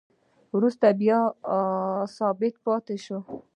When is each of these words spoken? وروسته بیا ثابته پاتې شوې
وروسته 0.55 0.85
بیا 1.01 1.19
ثابته 2.17 2.59
پاتې 2.65 2.95
شوې 3.05 3.19